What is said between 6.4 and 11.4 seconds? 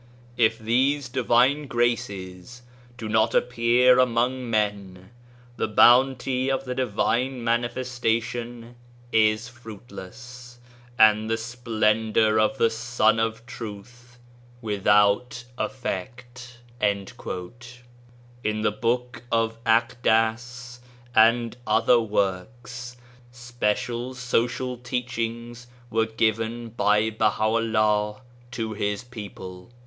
of the Divine Manifestation is fruitless, and the